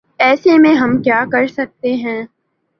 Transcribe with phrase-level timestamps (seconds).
[0.19, 2.21] ایسے میں ہم کیا کر سکتے ہیں۔